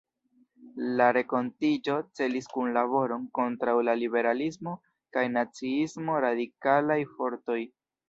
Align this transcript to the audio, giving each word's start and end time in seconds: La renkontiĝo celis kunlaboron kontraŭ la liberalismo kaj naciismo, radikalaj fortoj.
La 1.01 1.09
renkontiĝo 1.17 1.97
celis 2.21 2.49
kunlaboron 2.55 3.29
kontraŭ 3.41 3.77
la 3.91 3.97
liberalismo 4.03 4.77
kaj 5.19 5.29
naciismo, 5.39 6.21
radikalaj 6.29 7.03
fortoj. 7.17 7.65